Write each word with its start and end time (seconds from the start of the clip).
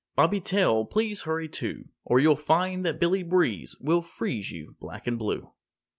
Bobby 0.15 0.41
Tail, 0.41 0.83
please 0.85 1.21
hurry, 1.21 1.47
too! 1.47 1.89
Or 2.05 2.17
you'll 2.17 2.35
find 2.35 2.83
that 2.83 2.99
Billy 2.99 3.21
Breeze 3.21 3.75
Will 3.79 4.01
freeze 4.01 4.49
you 4.51 4.75
black 4.79 5.05
and 5.05 5.19
blue! 5.19 5.51